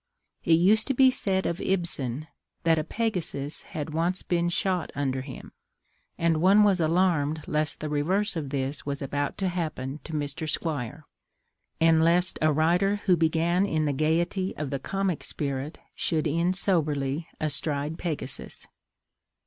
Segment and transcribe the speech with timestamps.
[0.43, 2.25] It used to be said of Ibsen
[2.63, 5.51] that a Pegasus had once been shot under him,
[6.17, 10.49] and one was alarmed lest the reverse of this was about to happen to Mr.
[10.49, 11.05] Squire,
[11.79, 16.55] and lest a writer who began in the gaiety of the comic spirit should end
[16.55, 18.65] soberly astride Pegasus.